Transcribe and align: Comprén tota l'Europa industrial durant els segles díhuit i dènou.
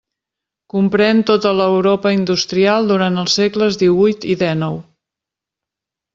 Comprén 0.73 1.19
tota 1.29 1.51
l'Europa 1.57 2.13
industrial 2.15 2.89
durant 2.93 3.21
els 3.25 3.37
segles 3.41 3.79
díhuit 3.83 4.27
i 4.35 4.39
dènou. 4.47 4.83